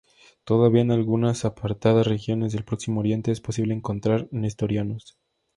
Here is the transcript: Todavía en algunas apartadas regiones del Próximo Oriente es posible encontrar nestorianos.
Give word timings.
Todavía 0.45 0.81
en 0.81 0.89
algunas 0.89 1.45
apartadas 1.45 2.07
regiones 2.07 2.53
del 2.53 2.63
Próximo 2.65 3.01
Oriente 3.01 3.31
es 3.31 3.39
posible 3.39 3.75
encontrar 3.75 4.27
nestorianos. 4.31 5.19